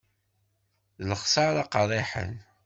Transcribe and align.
D 0.97 1.01
lexsara 1.09 1.63
qerriḥen. 1.73 2.31